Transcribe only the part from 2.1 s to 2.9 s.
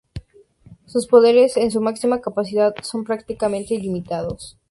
capacidad